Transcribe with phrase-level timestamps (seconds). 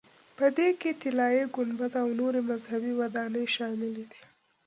[0.37, 4.21] په دې کې طلایي ګنبده او نورې مذهبي ودانۍ شاملې دي.